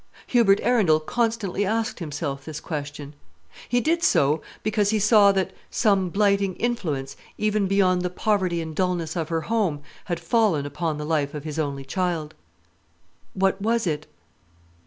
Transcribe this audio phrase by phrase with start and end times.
[0.25, 3.13] Hubert Arundel constantly asked himself this question.
[3.69, 8.75] He did so because he saw that some blighting influence, even beyond the poverty and
[8.75, 12.33] dulness of her home, had fallen upon the life of his only child.
[13.35, 14.07] What was it?